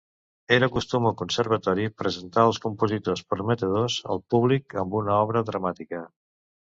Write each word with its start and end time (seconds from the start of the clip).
Era 0.55 0.67
costum 0.75 1.03
al 1.09 1.17
conservatori 1.17 1.83
presentar 2.03 2.45
els 2.51 2.59
compositors 2.63 3.23
prometedors 3.33 3.99
al 4.15 4.23
públic 4.35 4.75
amb 4.85 4.97
una 5.01 5.19
obra 5.27 5.45
dramàtica. 5.51 6.01